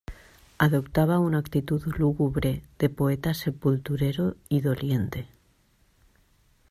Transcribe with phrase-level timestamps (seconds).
[0.57, 5.27] adoptaba una actitud lúgubre de poeta sepulturero y doliente.